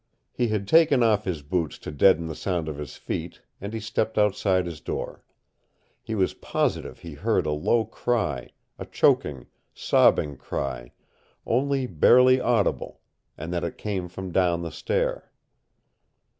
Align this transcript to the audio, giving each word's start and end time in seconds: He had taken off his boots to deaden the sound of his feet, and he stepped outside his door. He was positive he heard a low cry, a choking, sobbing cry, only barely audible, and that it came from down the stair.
He 0.33 0.47
had 0.47 0.67
taken 0.67 1.03
off 1.03 1.25
his 1.25 1.43
boots 1.43 1.77
to 1.77 1.91
deaden 1.91 2.25
the 2.25 2.33
sound 2.33 2.67
of 2.67 2.79
his 2.79 2.95
feet, 2.95 3.39
and 3.61 3.71
he 3.71 3.79
stepped 3.79 4.17
outside 4.17 4.65
his 4.65 4.81
door. 4.81 5.23
He 6.01 6.15
was 6.15 6.33
positive 6.33 6.97
he 6.97 7.13
heard 7.13 7.45
a 7.45 7.51
low 7.51 7.85
cry, 7.85 8.49
a 8.79 8.87
choking, 8.87 9.45
sobbing 9.75 10.37
cry, 10.37 10.91
only 11.45 11.85
barely 11.85 12.39
audible, 12.41 12.99
and 13.37 13.53
that 13.53 13.63
it 13.63 13.77
came 13.77 14.07
from 14.07 14.31
down 14.31 14.63
the 14.63 14.71
stair. 14.71 15.29